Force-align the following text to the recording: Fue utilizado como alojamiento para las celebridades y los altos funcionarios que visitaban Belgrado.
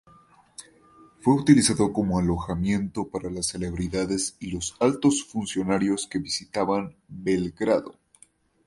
Fue 1.19 1.35
utilizado 1.35 1.93
como 1.93 2.17
alojamiento 2.17 3.07
para 3.09 3.29
las 3.29 3.45
celebridades 3.49 4.35
y 4.39 4.49
los 4.49 4.75
altos 4.79 5.23
funcionarios 5.23 6.07
que 6.07 6.17
visitaban 6.17 6.95
Belgrado. 7.07 7.93